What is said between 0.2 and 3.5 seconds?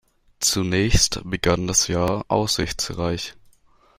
Zunächst begann das Jahr aussichtsreich.